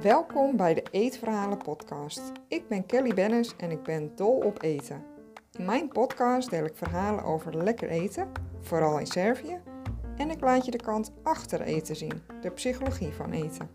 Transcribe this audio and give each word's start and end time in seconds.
Welkom 0.00 0.56
bij 0.56 0.74
de 0.74 0.82
Eetverhalen 0.90 1.58
podcast. 1.58 2.32
Ik 2.48 2.68
ben 2.68 2.86
Kelly 2.86 3.14
Bennis 3.14 3.56
en 3.56 3.70
ik 3.70 3.82
ben 3.82 4.12
dol 4.16 4.36
op 4.36 4.62
eten. 4.62 5.02
In 5.58 5.64
mijn 5.64 5.88
podcast 5.88 6.50
deel 6.50 6.64
ik 6.64 6.76
verhalen 6.76 7.24
over 7.24 7.56
lekker 7.56 7.88
eten, 7.88 8.28
vooral 8.60 8.98
in 8.98 9.06
Servië, 9.06 9.60
en 10.16 10.30
ik 10.30 10.40
laat 10.40 10.64
je 10.64 10.70
de 10.70 10.82
kant 10.82 11.12
achter 11.22 11.60
eten 11.60 11.96
zien, 11.96 12.22
de 12.40 12.50
psychologie 12.50 13.12
van 13.12 13.30
eten. 13.30 13.68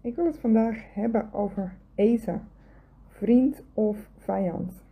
Ik 0.00 0.16
wil 0.16 0.26
het 0.26 0.38
vandaag 0.38 0.94
hebben 0.94 1.32
over 1.32 1.76
eten, 1.94 2.48
vriend 3.08 3.62
of 3.74 3.96
vijand. 4.18 4.89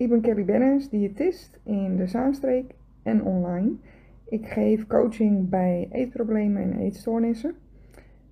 Ik 0.00 0.08
ben 0.08 0.20
Kelly 0.20 0.44
Bennis, 0.44 0.88
diëtist 0.88 1.60
in 1.64 1.96
de 1.96 2.06
Zaanstreek 2.06 2.74
en 3.02 3.24
online. 3.24 3.72
Ik 4.24 4.46
geef 4.46 4.86
coaching 4.86 5.48
bij 5.48 5.88
eetproblemen 5.92 6.62
en 6.62 6.78
eetstoornissen. 6.78 7.54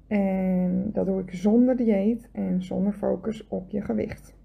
En 0.07 0.91
dat 0.93 1.07
doe 1.07 1.21
ik 1.21 1.31
zonder 1.33 1.77
dieet 1.77 2.29
en 2.33 2.63
zonder 2.63 2.93
focus 2.93 3.49
op 3.49 3.71
je 3.71 3.81
gewicht. 3.81 4.37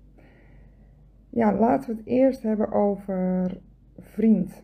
Ja, 1.29 1.57
laten 1.57 1.89
we 1.89 1.95
het 1.97 2.07
eerst 2.07 2.43
hebben 2.43 2.71
over 2.71 3.57
vriend. 3.99 4.63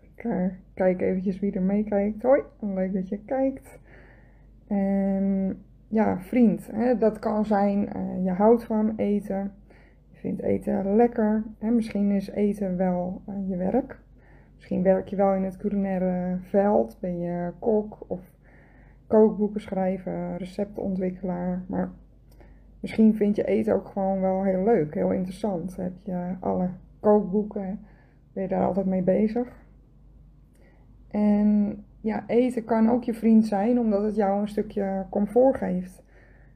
Ik 0.00 0.28
kijk 0.74 1.00
eventjes 1.00 1.38
wie 1.38 1.52
er 1.52 1.62
meekijkt. 1.62 2.22
Hoi, 2.22 2.42
leuk 2.60 2.92
dat 2.92 3.08
je 3.08 3.18
kijkt. 3.24 3.78
Ja, 5.88 6.20
vriend. 6.20 6.70
Hè, 6.72 6.98
dat 6.98 7.18
kan 7.18 7.44
zijn, 7.44 7.88
uh, 7.96 8.24
je 8.24 8.30
houdt 8.30 8.64
van 8.64 8.92
eten. 8.96 9.52
Je 10.24 10.30
vindt 10.30 10.42
eten 10.42 10.96
lekker. 10.96 11.42
Hè, 11.58 11.70
misschien 11.70 12.10
is 12.10 12.30
eten 12.30 12.76
wel 12.76 13.22
uh, 13.28 13.48
je 13.48 13.56
werk. 13.56 14.00
Misschien 14.54 14.82
werk 14.82 15.08
je 15.08 15.16
wel 15.16 15.34
in 15.34 15.42
het 15.42 15.56
culinaire 15.56 16.38
veld. 16.40 16.96
Ben 17.00 17.18
je 17.18 17.52
kok 17.58 18.04
of 18.06 18.20
kookboeken 19.06 19.60
schrijven, 19.60 20.36
receptontwikkelaar. 20.36 21.64
Maar 21.68 21.90
misschien 22.80 23.14
vind 23.14 23.36
je 23.36 23.44
eten 23.44 23.74
ook 23.74 23.86
gewoon 23.86 24.20
wel 24.20 24.42
heel 24.42 24.64
leuk, 24.64 24.94
heel 24.94 25.10
interessant. 25.12 25.76
Heb 25.76 25.92
je 26.02 26.34
alle 26.40 26.68
kookboeken, 27.00 27.80
ben 28.32 28.42
je 28.42 28.48
daar 28.48 28.66
altijd 28.66 28.86
mee 28.86 29.02
bezig. 29.02 29.48
En 31.10 31.78
ja, 32.00 32.24
eten 32.26 32.64
kan 32.64 32.90
ook 32.90 33.04
je 33.04 33.14
vriend 33.14 33.46
zijn, 33.46 33.78
omdat 33.78 34.02
het 34.02 34.16
jou 34.16 34.40
een 34.40 34.48
stukje 34.48 35.06
comfort 35.10 35.56
geeft. 35.56 36.02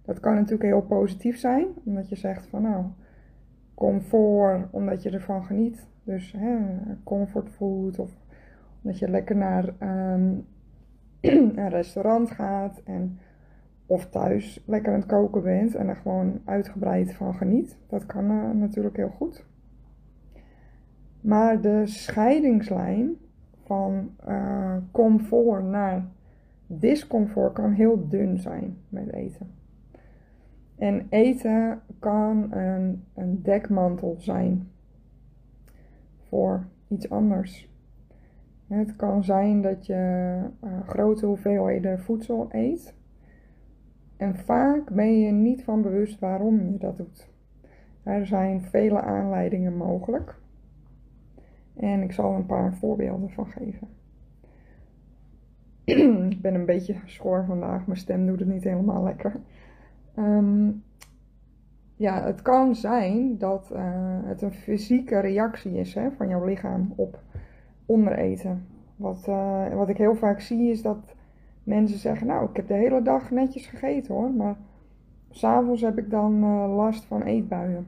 Dat 0.05 0.21
kan 0.21 0.35
natuurlijk 0.35 0.63
heel 0.63 0.83
positief 0.83 1.39
zijn, 1.39 1.67
omdat 1.85 2.09
je 2.09 2.17
zegt 2.17 2.47
van 2.47 2.63
nou, 2.63 2.85
comfort 3.79 4.67
omdat 4.71 5.03
je 5.03 5.11
ervan 5.11 5.45
geniet. 5.45 5.87
Dus 6.05 6.35
hè, 6.37 6.57
comfortfood 7.05 7.99
of 7.99 8.11
omdat 8.83 8.99
je 8.99 9.09
lekker 9.09 9.37
naar 9.37 9.65
um, 10.15 10.47
een 11.61 11.69
restaurant 11.69 12.31
gaat 12.31 12.83
en 12.85 13.19
of 13.87 14.09
thuis 14.11 14.65
lekker 14.67 14.93
aan 14.93 14.99
het 14.99 15.09
koken 15.09 15.43
bent 15.43 15.75
en 15.75 15.89
er 15.89 15.97
gewoon 15.97 16.41
uitgebreid 16.45 17.15
van 17.15 17.35
geniet. 17.35 17.77
Dat 17.89 18.07
kan 18.07 18.31
uh, 18.31 18.51
natuurlijk 18.51 18.97
heel 18.97 19.13
goed. 19.17 19.47
Maar 21.21 21.61
de 21.61 21.83
scheidingslijn 21.87 23.17
van 23.65 24.11
uh, 24.29 24.77
comfort 24.91 25.65
naar 25.65 26.07
discomfort 26.67 27.53
kan 27.53 27.73
heel 27.73 28.09
dun 28.09 28.39
zijn 28.39 28.77
met 28.89 29.13
eten. 29.13 29.58
En 30.79 31.07
eten 31.09 31.81
kan 31.99 32.53
een, 32.53 33.05
een 33.15 33.43
dekmantel 33.43 34.15
zijn 34.19 34.71
voor 36.29 36.67
iets 36.89 37.11
anders. 37.11 37.69
Het 38.67 38.97
kan 38.97 39.25
zijn 39.25 39.63
dat 39.63 39.87
je 39.87 40.41
uh, 40.65 40.71
grote 40.87 41.27
hoeveelheden 41.27 42.01
voedsel 42.01 42.49
eet. 42.51 42.95
En 44.17 44.37
vaak 44.37 44.91
ben 44.91 45.21
je 45.21 45.33
niet 45.33 45.65
van 45.65 45.83
bewust 45.83 46.19
waarom 46.19 46.71
je 46.71 46.79
dat 46.79 46.97
doet. 46.97 47.29
Er 48.03 48.27
zijn 48.27 48.63
vele 48.63 49.01
aanleidingen 49.01 49.77
mogelijk. 49.77 50.39
En 51.77 52.03
ik 52.03 52.13
zal 52.13 52.35
een 52.35 52.47
paar 52.47 52.75
voorbeelden 52.75 53.31
van 53.31 53.47
geven. 53.47 53.89
ik 56.35 56.41
ben 56.41 56.55
een 56.55 56.67
beetje 56.67 56.97
schor 57.05 57.45
vandaag, 57.45 57.87
mijn 57.87 57.99
stem 57.99 58.27
doet 58.27 58.39
het 58.39 58.49
niet 58.49 58.65
helemaal 58.65 59.03
lekker. 59.03 59.41
Um, 60.19 60.83
ja, 61.97 62.23
het 62.23 62.43
kan 62.43 62.75
zijn 62.75 63.39
dat 63.39 63.71
uh, 63.73 63.81
het 64.25 64.43
een 64.43 64.53
fysieke 64.53 65.19
reactie 65.19 65.73
is 65.73 65.95
hè, 65.95 66.11
van 66.11 66.29
jouw 66.29 66.45
lichaam 66.45 66.93
op 66.97 67.21
ondereten. 67.87 68.67
Wat, 68.97 69.27
uh, 69.29 69.75
wat 69.75 69.89
ik 69.89 69.97
heel 69.97 70.15
vaak 70.15 70.41
zie 70.41 70.71
is 70.71 70.83
dat 70.83 71.15
mensen 71.63 71.99
zeggen, 71.99 72.27
nou 72.27 72.49
ik 72.49 72.57
heb 72.57 72.69
de 72.69 72.75
hele 72.75 73.03
dag 73.03 73.31
netjes 73.31 73.67
gegeten 73.67 74.15
hoor, 74.15 74.31
maar 74.31 74.57
s'avonds 75.31 75.83
heb 75.83 75.99
ik 75.99 76.11
dan 76.11 76.45
uh, 76.45 76.75
last 76.77 77.05
van 77.05 77.23
eetbuien. 77.23 77.87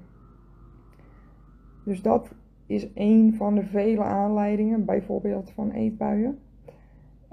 Dus 1.84 2.02
dat 2.02 2.34
is 2.66 2.88
een 2.94 3.34
van 3.34 3.54
de 3.54 3.64
vele 3.64 4.02
aanleidingen, 4.02 4.84
bijvoorbeeld 4.84 5.50
van 5.50 5.70
eetbuien. 5.70 6.38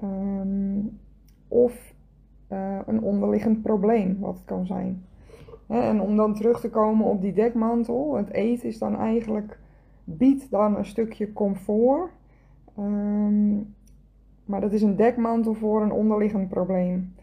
Um, 0.03 0.99
of 1.47 1.95
een 2.85 3.01
onderliggend 3.01 3.61
probleem, 3.61 4.17
wat 4.19 4.33
het 4.33 4.45
kan 4.45 4.65
zijn. 4.65 5.05
En 5.67 6.01
om 6.01 6.15
dan 6.15 6.33
terug 6.33 6.59
te 6.59 6.69
komen 6.69 7.05
op 7.05 7.21
die 7.21 7.33
dekmantel, 7.33 8.15
het 8.15 8.31
eten 8.31 8.67
is 8.67 8.77
dan 8.77 8.95
eigenlijk, 8.95 9.59
biedt 10.03 10.51
dan 10.51 10.77
een 10.77 10.85
stukje 10.85 11.33
comfort. 11.33 12.11
Um, 12.79 13.75
maar 14.45 14.61
dat 14.61 14.71
is 14.71 14.81
een 14.81 14.95
dekmantel 14.95 15.53
voor 15.53 15.81
een 15.81 15.91
onderliggend 15.91 16.49
probleem. 16.49 17.13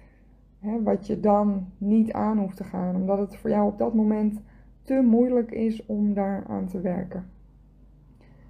Wat 0.82 1.06
je 1.06 1.20
dan 1.20 1.66
niet 1.78 2.12
aan 2.12 2.38
hoeft 2.38 2.56
te 2.56 2.64
gaan, 2.64 2.94
omdat 2.94 3.18
het 3.18 3.36
voor 3.36 3.50
jou 3.50 3.66
op 3.66 3.78
dat 3.78 3.94
moment 3.94 4.40
te 4.82 4.94
moeilijk 4.94 5.50
is 5.50 5.86
om 5.86 6.14
daar 6.14 6.44
aan 6.48 6.66
te 6.66 6.80
werken. 6.80 7.30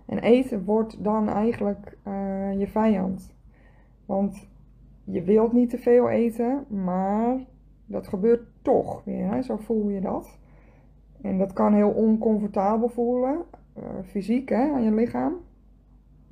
En 0.07 0.19
eten 0.19 0.65
wordt 0.65 1.05
dan 1.05 1.29
eigenlijk 1.29 1.97
uh, 2.07 2.59
je 2.59 2.67
vijand. 2.67 3.35
Want 4.07 4.49
je 5.05 5.23
wilt 5.23 5.53
niet 5.53 5.71
te 5.71 5.79
veel 5.79 6.09
eten, 6.09 6.65
maar 6.69 7.45
dat 7.87 8.09
gebeurt 8.09 8.43
toch 8.63 9.05
weer. 9.05 9.31
Hè? 9.31 9.43
Zo 9.43 9.57
voel 9.57 9.89
je 9.89 10.01
dat. 10.01 10.39
En 11.21 11.39
dat 11.39 11.53
kan 11.53 11.75
heel 11.75 11.91
oncomfortabel 11.91 12.89
voelen, 12.89 13.45
uh, 13.79 13.85
fysiek 14.05 14.49
hè, 14.49 14.73
aan 14.73 14.83
je 14.83 14.93
lichaam. 14.93 15.33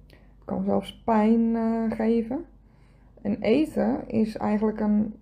Het 0.07 0.45
kan 0.45 0.65
zelfs 0.65 1.03
pijn 1.05 1.41
uh, 1.41 1.91
geven. 1.91 2.45
En 3.23 3.41
eten 3.41 4.09
is 4.09 4.37
eigenlijk 4.37 4.81
een, 4.81 5.15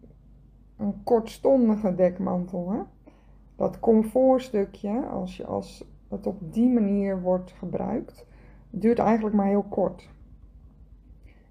een 0.77 1.03
kortstondige 1.05 1.95
dekmantel. 1.95 2.71
Hè? 2.71 2.79
Dat 3.57 3.81
comfortstukje, 3.81 5.07
als, 5.07 5.37
je, 5.37 5.47
als 5.47 5.85
het 6.09 6.27
op 6.27 6.53
die 6.53 6.69
manier 6.69 7.21
wordt 7.21 7.53
gebruikt, 7.53 8.27
duurt 8.71 8.99
eigenlijk 8.99 9.37
maar 9.37 9.47
heel 9.47 9.67
kort. 9.69 10.09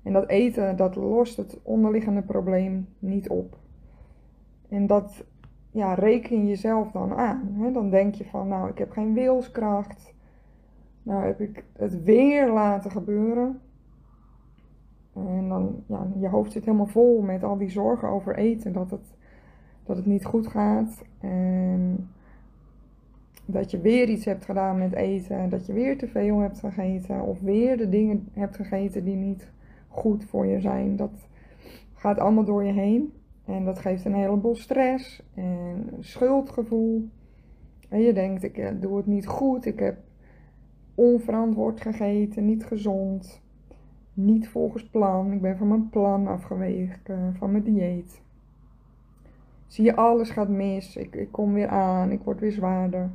En 0.09 0.16
dat 0.16 0.28
eten, 0.28 0.75
dat 0.75 0.96
lost 0.96 1.38
het 1.38 1.59
onderliggende 1.64 2.22
probleem 2.22 2.88
niet 3.00 3.30
op. 3.30 3.58
En 4.70 4.88
dat 4.88 5.24
ja, 5.72 5.94
reken 5.94 6.47
jezelf 6.47 6.92
dan 6.92 7.14
aan. 7.14 7.56
Hè? 7.58 7.72
Dan 7.72 7.90
denk 7.90 8.16
je 8.16 8.25
van, 8.25 8.47
nou, 8.47 8.70
ik 8.70 8.78
heb 8.78 8.92
geen 8.92 9.14
wilskracht. 9.14 10.14
Nou 11.03 11.25
heb 11.25 11.40
ik 11.40 11.64
het 11.74 12.03
weer 12.03 12.52
laten 12.52 12.92
gebeuren. 12.92 13.59
En 15.14 15.50
dan, 15.50 15.84
ja, 15.86 16.08
je 16.20 16.28
hoofd 16.28 16.52
zit 16.52 16.66
helemaal 16.66 16.88
vol 16.88 17.22
met 17.22 17.44
al 17.44 17.58
die 17.58 17.70
zorgen 17.70 18.08
over 18.08 18.36
eten. 18.36 18.74
Dat 18.74 18.91
het, 18.91 19.16
dat 19.84 19.97
het 19.97 20.06
niet 20.06 20.26
goed 20.26 20.47
gaat. 20.47 21.03
En 21.20 22.09
dat 23.46 23.72
je 23.72 23.80
weer 23.80 24.09
iets 24.09 24.26
hebt 24.26 24.46
gedaan 24.46 24.78
met 24.78 24.94
eten. 24.94 25.50
Dat 25.50 25.66
je 25.66 25.74
weer 25.74 25.97
te 25.97 26.08
veel 26.08 26.40
hebt 26.40 26.59
gegeten. 26.59 27.22
Of 27.22 27.40
weer 27.40 27.78
de 27.78 27.90
dingen 27.90 28.28
hebt 28.34 28.56
gegeten 28.56 29.03
die 29.03 29.16
niet 29.16 29.52
goed 29.90 30.26
voor 30.26 30.46
je 30.46 30.59
zijn. 30.59 30.96
Dat 30.96 31.28
gaat 31.94 32.20
allemaal 32.20 32.46
door 32.46 32.64
je 32.64 32.74
heen. 32.74 33.14
En 33.46 33.66
dat 33.66 33.80
geeft 33.80 34.06
een 34.06 34.14
heleboel 34.14 34.56
stress 34.56 35.24
en 35.34 35.90
schuldgevoel. 36.00 37.09
En 37.90 38.02
je 38.02 38.14
denkt, 38.14 38.44
ik 38.44 38.58
eh, 38.58 38.72
doe 38.80 38.97
het 38.97 39.06
niet 39.06 39.28
goed, 39.28 39.66
ik 39.66 39.80
heb 39.80 39.97
onverantwoord 40.96 41.82
gegeten, 41.82 42.46
niet 42.46 42.66
gezond, 42.66 43.41
niet 44.14 44.47
volgens 44.47 44.90
plan. 44.90 45.32
Ik 45.32 45.41
ben 45.41 45.58
van 45.58 45.68
mijn 45.68 45.90
plan 45.90 46.28
afgeweken, 46.28 47.35
van 47.35 47.52
mijn 47.52 47.64
dieet. 47.64 48.22
Zie 49.68 49.85
je, 49.85 49.96
alles 49.96 50.30
gaat 50.30 50.50
mis, 50.50 50.96
ik, 50.96 51.16
ik 51.16 51.32
kom 51.32 51.53
weer 51.53 51.68
aan, 51.68 52.12
ik 52.12 52.22
word 52.22 52.40
weer 52.40 52.52
zwaarder. 52.52 53.09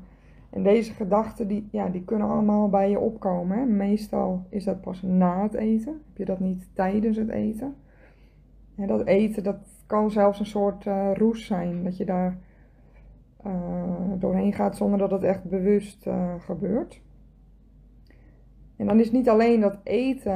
En 0.55 0.63
deze 0.63 0.93
gedachten, 0.93 1.49
die, 1.49 1.69
ja, 1.71 1.89
die 1.89 2.05
kunnen 2.05 2.29
allemaal 2.29 2.69
bij 2.69 2.91
je 2.91 2.99
opkomen. 2.99 3.77
Meestal 3.77 4.47
is 4.49 4.65
dat 4.65 4.81
pas 4.81 5.03
na 5.03 5.43
het 5.43 5.55
eten. 5.55 5.93
Heb 5.93 6.17
je 6.17 6.25
dat 6.25 6.41
niet 6.41 6.69
tijdens 6.73 7.17
het 7.17 7.29
eten? 7.29 7.75
En 8.77 8.87
dat 8.87 9.07
eten, 9.07 9.43
dat 9.43 9.57
kan 9.87 10.11
zelfs 10.11 10.39
een 10.39 10.47
soort 10.47 10.85
uh, 10.85 11.11
roes 11.15 11.47
zijn. 11.47 11.85
Dat 11.85 11.97
je 11.97 12.05
daar 12.05 12.39
uh, 13.47 13.53
doorheen 14.19 14.53
gaat 14.53 14.77
zonder 14.77 14.99
dat 14.99 15.11
het 15.11 15.23
echt 15.23 15.45
bewust 15.45 16.07
uh, 16.07 16.35
gebeurt. 16.39 17.01
En 18.77 18.87
dan 18.87 19.01
is 19.01 19.13
niet 19.13 19.29
alleen 19.29 19.61
dat 19.61 19.79
eten 19.83 20.33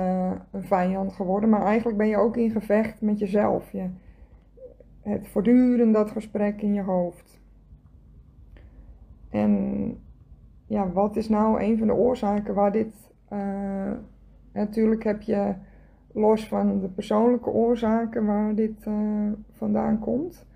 een 0.51 0.63
vijand 0.63 1.13
geworden, 1.13 1.49
maar 1.49 1.63
eigenlijk 1.63 1.99
ben 1.99 2.09
je 2.09 2.17
ook 2.17 2.37
in 2.37 2.51
gevecht 2.51 3.01
met 3.01 3.19
jezelf. 3.19 3.73
Je, 3.73 3.89
het 5.03 5.29
voortdurend 5.29 5.95
dat 5.95 6.11
gesprek 6.11 6.63
in 6.63 6.75
je 6.75 6.83
hoofd. 6.83 7.41
En 9.31 10.07
ja, 10.69 10.93
wat 10.93 11.17
is 11.17 11.29
nou 11.29 11.63
een 11.63 11.79
van 11.79 11.87
de 11.87 11.95
oorzaken 11.95 12.55
waar 12.55 12.73
dit. 12.73 13.11
Uh, 13.33 13.93
natuurlijk 14.53 15.05
heb 15.05 15.23
je 15.23 15.55
los 16.13 16.49
van 16.49 16.81
de 16.81 16.89
persoonlijke 16.89 17.51
oorzaken 17.51 18.27
waar 18.27 18.55
dit 18.55 18.87
uh, 18.87 19.33
vandaan 19.53 19.99
komt, 19.99 20.47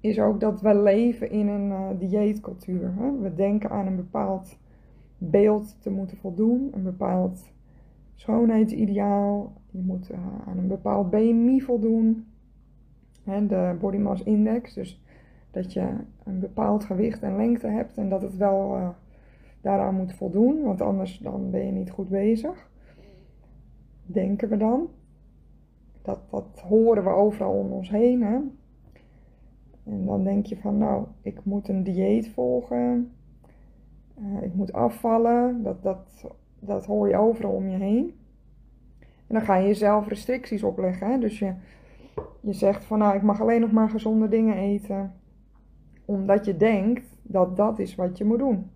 is 0.00 0.20
ook 0.20 0.40
dat 0.40 0.60
we 0.60 0.74
leven 0.74 1.30
in 1.30 1.48
een 1.48 1.68
uh, 1.68 1.88
dieetcultuur. 1.98 2.92
Hè? 2.96 3.18
We 3.18 3.34
denken 3.34 3.70
aan 3.70 3.86
een 3.86 3.96
bepaald 3.96 4.58
beeld 5.18 5.76
te 5.80 5.90
moeten 5.90 6.16
voldoen, 6.16 6.70
een 6.72 6.82
bepaald 6.82 7.52
schoonheidsideaal. 8.14 9.52
Je 9.70 9.80
moet 9.82 10.10
aan 10.46 10.58
een 10.58 10.68
bepaald 10.68 11.10
BMI 11.10 11.60
voldoen, 11.60 12.26
hè, 13.24 13.46
de 13.46 13.76
Body 13.80 13.96
Mass 13.96 14.22
Index. 14.22 14.74
Dus 14.74 15.02
dat 15.50 15.72
je 15.72 15.88
een 16.24 16.40
bepaald 16.40 16.84
gewicht 16.84 17.22
en 17.22 17.36
lengte 17.36 17.66
hebt 17.66 17.96
en 17.96 18.08
dat 18.08 18.22
het 18.22 18.36
wel 18.36 18.94
daaraan 19.60 19.94
moet 19.94 20.12
voldoen, 20.12 20.62
want 20.62 20.80
anders 20.80 21.18
dan 21.18 21.50
ben 21.50 21.66
je 21.66 21.72
niet 21.72 21.90
goed 21.90 22.08
bezig. 22.08 22.70
Denken 24.06 24.48
we 24.48 24.56
dan. 24.56 24.88
Dat, 26.02 26.20
dat 26.30 26.60
horen 26.68 27.04
we 27.04 27.10
overal 27.10 27.52
om 27.52 27.72
ons 27.72 27.90
heen. 27.90 28.22
Hè? 28.22 28.38
En 29.84 30.06
dan 30.06 30.24
denk 30.24 30.46
je 30.46 30.56
van, 30.56 30.78
nou, 30.78 31.06
ik 31.22 31.44
moet 31.44 31.68
een 31.68 31.82
dieet 31.82 32.28
volgen. 32.28 33.12
Uh, 34.18 34.42
ik 34.42 34.54
moet 34.54 34.72
afvallen. 34.72 35.62
Dat, 35.62 35.82
dat, 35.82 36.26
dat 36.58 36.86
hoor 36.86 37.08
je 37.08 37.16
overal 37.16 37.52
om 37.52 37.68
je 37.68 37.76
heen. 37.76 38.14
En 39.00 39.36
dan 39.36 39.42
ga 39.42 39.56
je 39.56 39.66
jezelf 39.66 40.08
restricties 40.08 40.62
opleggen. 40.62 41.20
Dus 41.20 41.38
je, 41.38 41.54
je 42.40 42.52
zegt 42.52 42.84
van, 42.84 42.98
nou, 42.98 43.16
ik 43.16 43.22
mag 43.22 43.40
alleen 43.40 43.60
nog 43.60 43.72
maar 43.72 43.90
gezonde 43.90 44.28
dingen 44.28 44.56
eten 44.56 45.14
omdat 46.04 46.44
je 46.44 46.56
denkt 46.56 47.18
dat 47.22 47.56
dat 47.56 47.78
is 47.78 47.94
wat 47.94 48.18
je 48.18 48.24
moet 48.24 48.38
doen. 48.38 48.70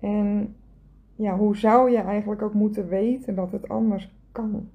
En 0.00 0.56
ja, 1.14 1.36
hoe 1.36 1.56
zou 1.56 1.90
je 1.90 1.98
eigenlijk 1.98 2.42
ook 2.42 2.54
moeten 2.54 2.88
weten 2.88 3.34
dat 3.34 3.52
het 3.52 3.68
anders 3.68 4.14
kan? 4.32 4.68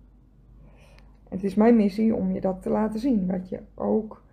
Het 1.29 1.43
is 1.43 1.55
mijn 1.55 1.75
missie 1.75 2.15
om 2.15 2.31
je 2.31 2.41
dat 2.41 2.61
te 2.61 2.69
laten 2.69 2.99
zien. 2.99 3.27
Dat 3.27 3.49
je 3.49 3.59
ook 3.75 4.23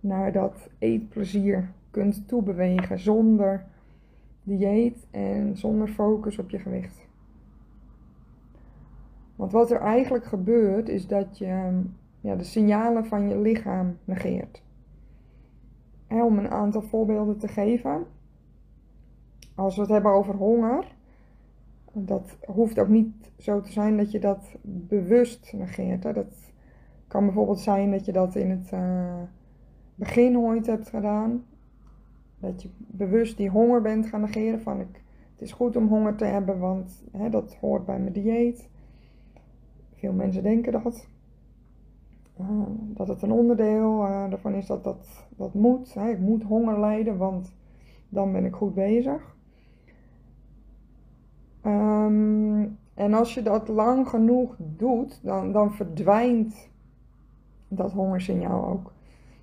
naar 0.00 0.32
dat 0.32 0.68
eetplezier 0.78 1.70
kunt 1.90 2.28
toebewegen 2.28 2.98
zonder 2.98 3.64
dieet 4.42 5.06
en 5.10 5.56
zonder 5.56 5.88
focus 5.88 6.38
op 6.38 6.50
je 6.50 6.58
gewicht. 6.58 7.06
Want 9.36 9.52
wat 9.52 9.70
er 9.70 9.80
eigenlijk 9.80 10.24
gebeurt 10.24 10.88
is 10.88 11.06
dat 11.06 11.38
je 11.38 11.82
ja, 12.20 12.36
de 12.36 12.44
signalen 12.44 13.06
van 13.06 13.28
je 13.28 13.38
lichaam 13.38 13.96
negeert 14.04 14.62
om 16.08 16.38
een 16.38 16.50
aantal 16.50 16.82
voorbeelden 16.82 17.38
te 17.38 17.48
geven. 17.48 18.06
Als 19.58 19.74
we 19.74 19.80
het 19.80 19.90
hebben 19.90 20.12
over 20.12 20.34
honger, 20.34 20.94
dat 21.92 22.36
hoeft 22.46 22.78
ook 22.78 22.88
niet 22.88 23.32
zo 23.38 23.60
te 23.60 23.72
zijn 23.72 23.96
dat 23.96 24.10
je 24.10 24.20
dat 24.20 24.56
bewust 24.62 25.52
negeert. 25.52 26.04
Hè. 26.04 26.12
Dat 26.12 26.52
kan 27.08 27.24
bijvoorbeeld 27.24 27.60
zijn 27.60 27.90
dat 27.90 28.04
je 28.04 28.12
dat 28.12 28.34
in 28.34 28.50
het 28.50 28.70
uh, 28.72 29.22
begin 29.94 30.38
ooit 30.38 30.66
hebt 30.66 30.88
gedaan. 30.88 31.44
Dat 32.38 32.62
je 32.62 32.68
bewust 32.76 33.36
die 33.36 33.48
honger 33.48 33.82
bent 33.82 34.06
gaan 34.06 34.20
negeren 34.20 34.60
van 34.60 34.80
ik, 34.80 35.02
het 35.32 35.40
is 35.40 35.52
goed 35.52 35.76
om 35.76 35.88
honger 35.88 36.16
te 36.16 36.24
hebben, 36.24 36.58
want 36.58 37.04
hè, 37.12 37.30
dat 37.30 37.54
hoort 37.54 37.84
bij 37.84 37.98
mijn 37.98 38.12
dieet. 38.12 38.68
Veel 39.94 40.12
mensen 40.12 40.42
denken 40.42 40.72
dat. 40.72 41.08
Uh, 42.40 42.46
dat 42.70 43.08
het 43.08 43.22
een 43.22 43.32
onderdeel 43.32 44.02
uh, 44.02 44.30
daarvan 44.30 44.54
is 44.54 44.66
dat 44.66 44.84
dat, 44.84 45.26
dat 45.36 45.54
moet. 45.54 45.94
Hè. 45.94 46.10
Ik 46.10 46.18
moet 46.18 46.42
honger 46.42 46.80
lijden, 46.80 47.16
want 47.16 47.54
dan 48.08 48.32
ben 48.32 48.44
ik 48.44 48.54
goed 48.54 48.74
bezig. 48.74 49.36
Um, 51.68 52.78
en 52.94 53.14
als 53.14 53.34
je 53.34 53.42
dat 53.42 53.68
lang 53.68 54.08
genoeg 54.08 54.56
doet, 54.58 55.20
dan, 55.22 55.52
dan 55.52 55.72
verdwijnt 55.72 56.70
dat 57.68 57.92
hongersignaal 57.92 58.66
ook. 58.66 58.92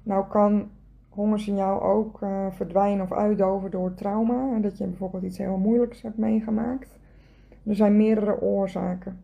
Nou 0.03 0.27
kan 0.27 0.69
hongersignaal 1.09 1.83
ook 1.83 2.21
uh, 2.21 2.45
verdwijnen 2.51 3.03
of 3.03 3.11
uitdoven 3.11 3.71
door 3.71 3.93
trauma. 3.93 4.59
Dat 4.59 4.77
je 4.77 4.87
bijvoorbeeld 4.87 5.23
iets 5.23 5.37
heel 5.37 5.57
moeilijks 5.57 6.01
hebt 6.01 6.17
meegemaakt. 6.17 6.99
Er 7.63 7.75
zijn 7.75 7.97
meerdere 7.97 8.41
oorzaken. 8.41 9.19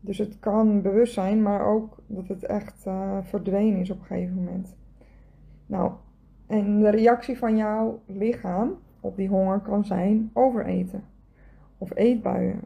Dus 0.00 0.18
het 0.18 0.38
kan 0.38 0.82
bewust 0.82 1.14
zijn, 1.14 1.42
maar 1.42 1.66
ook 1.66 1.96
dat 2.06 2.28
het 2.28 2.44
echt 2.44 2.86
uh, 2.86 3.18
verdwenen 3.22 3.80
is 3.80 3.90
op 3.90 3.98
een 3.98 4.06
gegeven 4.06 4.34
moment. 4.34 4.76
Nou, 5.66 5.92
en 6.46 6.78
de 6.80 6.90
reactie 6.90 7.38
van 7.38 7.56
jouw 7.56 8.00
lichaam 8.06 8.74
op 9.00 9.16
die 9.16 9.28
honger 9.28 9.60
kan 9.60 9.84
zijn 9.84 10.30
overeten 10.32 11.02
of 11.78 11.90
eetbuien. 11.94 12.60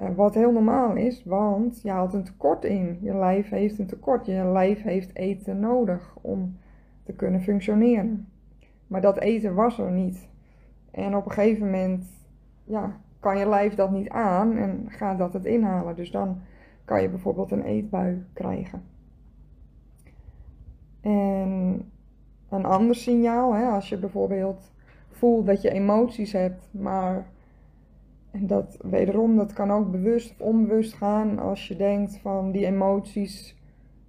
Uh, 0.00 0.08
wat 0.16 0.34
heel 0.34 0.52
normaal 0.52 0.96
is, 0.96 1.24
want 1.24 1.82
je 1.82 1.90
haalt 1.90 2.12
een 2.12 2.24
tekort 2.24 2.64
in. 2.64 2.98
Je 3.00 3.14
lijf 3.14 3.48
heeft 3.48 3.78
een 3.78 3.86
tekort. 3.86 4.26
Je 4.26 4.44
lijf 4.44 4.82
heeft 4.82 5.16
eten 5.16 5.60
nodig 5.60 6.16
om 6.20 6.56
te 7.02 7.12
kunnen 7.12 7.42
functioneren. 7.42 8.28
Maar 8.86 9.00
dat 9.00 9.18
eten 9.18 9.54
was 9.54 9.78
er 9.78 9.90
niet. 9.90 10.28
En 10.90 11.16
op 11.16 11.24
een 11.24 11.32
gegeven 11.32 11.64
moment 11.64 12.06
ja, 12.64 12.96
kan 13.20 13.38
je 13.38 13.48
lijf 13.48 13.74
dat 13.74 13.90
niet 13.90 14.08
aan 14.08 14.56
en 14.56 14.84
gaat 14.88 15.18
dat 15.18 15.32
het 15.32 15.44
inhalen. 15.44 15.96
Dus 15.96 16.10
dan 16.10 16.40
kan 16.84 17.02
je 17.02 17.08
bijvoorbeeld 17.08 17.50
een 17.50 17.62
eetbui 17.62 18.24
krijgen. 18.32 18.82
En 21.00 21.82
een 22.48 22.64
ander 22.64 22.94
signaal, 22.94 23.54
hè, 23.54 23.64
als 23.64 23.88
je 23.88 23.98
bijvoorbeeld 23.98 24.72
voelt 25.10 25.46
dat 25.46 25.62
je 25.62 25.70
emoties 25.70 26.32
hebt, 26.32 26.68
maar 26.70 27.26
en 28.34 28.46
dat 28.46 28.78
wederom, 28.80 29.36
dat 29.36 29.52
kan 29.52 29.70
ook 29.70 29.90
bewust 29.90 30.30
of 30.30 30.40
onbewust 30.40 30.94
gaan 30.94 31.38
als 31.38 31.68
je 31.68 31.76
denkt 31.76 32.18
van 32.18 32.50
die 32.50 32.66
emoties 32.66 33.62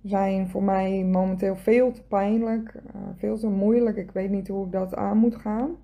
zijn 0.03 0.47
voor 0.47 0.63
mij 0.63 1.03
momenteel 1.03 1.55
veel 1.55 1.91
te 1.91 2.03
pijnlijk, 2.03 2.73
uh, 2.75 3.01
veel 3.15 3.37
te 3.37 3.47
moeilijk, 3.47 3.97
ik 3.97 4.11
weet 4.11 4.29
niet 4.29 4.47
hoe 4.47 4.65
ik 4.65 4.71
dat 4.71 4.95
aan 4.95 5.17
moet 5.17 5.35
gaan 5.35 5.75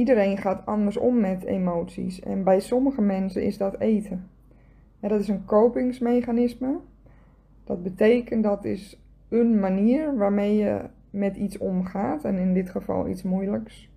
iedereen 0.00 0.36
gaat 0.36 0.66
anders 0.66 0.96
om 0.96 1.20
met 1.20 1.44
emoties. 1.44 2.20
En 2.20 2.44
bij 2.44 2.60
sommige 2.60 3.02
mensen 3.02 3.42
is 3.42 3.58
dat 3.58 3.78
eten. 3.78 4.28
Dat 5.00 5.20
is 5.20 5.28
een 5.28 5.44
kopingsmechanisme. 5.44 6.78
Dat 7.64 7.82
betekent 7.82 8.42
dat 8.42 8.64
is 8.64 9.02
een 9.28 9.60
manier 9.60 10.16
waarmee 10.16 10.56
je 10.56 10.80
met 11.10 11.36
iets 11.36 11.58
omgaat. 11.58 12.24
En 12.24 12.36
in 12.36 12.54
dit 12.54 12.70
geval 12.70 13.08
iets 13.08 13.22
moeilijks. 13.22 13.90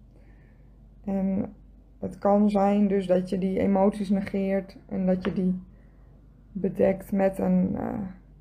En 1.04 1.54
het 2.04 2.18
kan 2.18 2.50
zijn 2.50 2.88
dus 2.88 3.08
dat 3.08 3.30
je 3.30 3.38
die 3.38 3.60
emoties 3.60 4.10
negeert 4.10 4.78
en 4.90 5.06
dat 5.06 5.26
je 5.26 5.34
die 5.34 5.62
bedekt 6.52 7.12
met 7.12 7.38
een 7.38 7.72
uh, 7.72 7.94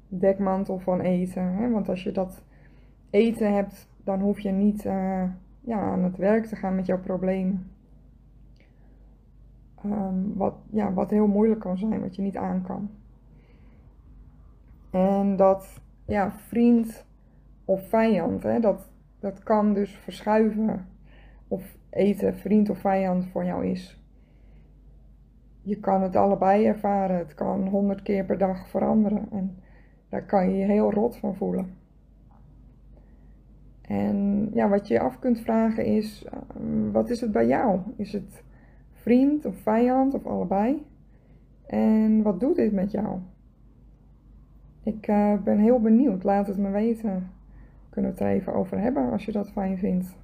dekmantel 0.08 0.78
van 0.78 1.00
eten. 1.00 1.52
Hè? 1.52 1.70
Want 1.70 1.88
als 1.88 2.02
je 2.02 2.12
dat 2.12 2.44
eten 3.10 3.54
hebt, 3.54 3.88
dan 4.04 4.20
hoef 4.20 4.40
je 4.40 4.50
niet 4.50 4.84
uh, 4.84 5.24
ja, 5.60 5.80
aan 5.80 6.02
het 6.02 6.16
werk 6.16 6.46
te 6.46 6.56
gaan 6.56 6.74
met 6.74 6.86
jouw 6.86 7.00
problemen. 7.00 7.70
Um, 9.84 10.34
wat, 10.34 10.54
ja, 10.70 10.92
wat 10.92 11.10
heel 11.10 11.26
moeilijk 11.26 11.60
kan 11.60 11.78
zijn, 11.78 12.00
wat 12.00 12.16
je 12.16 12.22
niet 12.22 12.36
aan 12.36 12.62
kan. 12.62 12.90
En 14.90 15.36
dat 15.36 15.80
ja, 16.04 16.32
vriend 16.32 17.04
of 17.64 17.88
vijand, 17.88 18.42
hè, 18.42 18.60
dat, 18.60 18.90
dat 19.18 19.42
kan 19.42 19.74
dus 19.74 19.90
verschuiven 19.96 20.86
of 21.52 21.76
eten 21.90 22.36
vriend 22.36 22.70
of 22.70 22.78
vijand 22.78 23.26
voor 23.26 23.44
jou 23.44 23.66
is. 23.66 24.00
Je 25.62 25.80
kan 25.80 26.02
het 26.02 26.16
allebei 26.16 26.66
ervaren. 26.66 27.18
Het 27.18 27.34
kan 27.34 27.68
honderd 27.68 28.02
keer 28.02 28.24
per 28.24 28.38
dag 28.38 28.68
veranderen. 28.68 29.28
En 29.30 29.56
daar 30.08 30.26
kan 30.26 30.50
je 30.50 30.56
je 30.56 30.64
heel 30.64 30.92
rot 30.92 31.16
van 31.16 31.34
voelen. 31.34 31.76
En 33.82 34.48
ja, 34.52 34.68
wat 34.68 34.88
je 34.88 34.94
je 34.94 35.00
af 35.00 35.18
kunt 35.18 35.40
vragen 35.40 35.84
is, 35.84 36.24
ehm, 36.24 36.90
wat 36.90 37.10
is 37.10 37.20
het 37.20 37.32
bij 37.32 37.46
jou? 37.46 37.80
Is 37.96 38.12
het 38.12 38.42
vriend 38.92 39.44
of 39.44 39.56
vijand 39.56 40.14
of 40.14 40.26
allebei? 40.26 40.86
En 41.66 42.22
wat 42.22 42.40
doet 42.40 42.56
dit 42.56 42.72
met 42.72 42.90
jou? 42.90 43.18
Ik 44.82 45.08
uh, 45.08 45.42
ben 45.42 45.58
heel 45.58 45.80
benieuwd. 45.80 46.24
Laat 46.24 46.46
het 46.46 46.58
me 46.58 46.70
weten. 46.70 47.30
Kunnen 47.90 48.10
we 48.10 48.18
het 48.18 48.28
er 48.28 48.36
even 48.36 48.54
over 48.54 48.78
hebben 48.78 49.10
als 49.10 49.24
je 49.24 49.32
dat 49.32 49.50
fijn 49.50 49.78
vindt. 49.78 50.20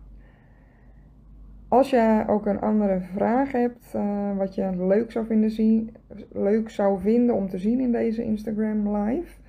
Als 1.69 1.91
je 1.91 2.25
ook 2.27 2.47
een 2.47 2.61
andere 2.61 3.01
vraag 3.01 3.53
hebt, 3.53 3.95
eh, 3.95 4.37
wat 4.37 4.55
je 4.55 4.87
leuk 4.87 5.11
zou, 5.11 5.27
vinden 5.27 5.51
zien, 5.51 5.97
leuk 6.33 6.71
zou 6.71 7.01
vinden 7.01 7.35
om 7.35 7.49
te 7.49 7.59
zien 7.59 7.81
in 7.81 7.93
deze 7.93 8.25
Instagram 8.25 8.97
live, 8.97 9.41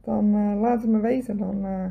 dan 0.00 0.34
eh, 0.34 0.60
laat 0.60 0.80
het 0.80 0.90
me 0.90 1.00
weten. 1.00 1.36
Dan 1.36 1.64
eh, 1.64 1.84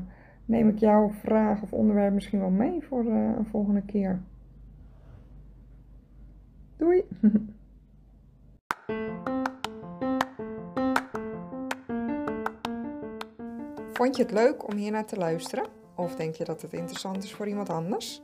neem 0.45 0.69
ik 0.69 0.77
jouw 0.77 1.09
vraag 1.09 1.61
of 1.61 1.73
onderwerp 1.73 2.13
misschien 2.13 2.39
wel 2.39 2.49
mee 2.49 2.83
voor 2.83 3.05
een 3.05 3.45
volgende 3.45 3.81
keer. 3.81 4.21
Doei! 6.77 7.03
Vond 13.93 14.15
je 14.15 14.23
het 14.23 14.31
leuk 14.31 14.67
om 14.71 14.77
hiernaar 14.77 15.05
te 15.05 15.17
luisteren? 15.17 15.65
Of 15.95 16.15
denk 16.15 16.35
je 16.35 16.43
dat 16.43 16.61
het 16.61 16.73
interessant 16.73 17.23
is 17.23 17.33
voor 17.33 17.47
iemand 17.47 17.69
anders? 17.69 18.23